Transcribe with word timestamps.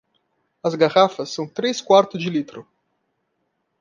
As 0.63 0.73
garrafas 0.73 1.29
são 1.29 1.47
três 1.47 1.79
quartos 1.79 2.19
de 2.23 2.27
litro. 2.27 2.67